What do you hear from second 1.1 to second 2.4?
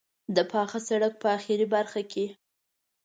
په آخري برخه کې.